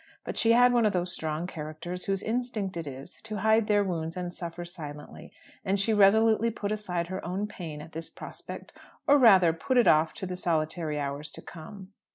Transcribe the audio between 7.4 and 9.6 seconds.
pain at this prospect or rather,